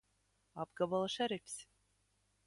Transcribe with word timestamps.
Apgabala 0.63 1.11
šerifs! 1.15 1.59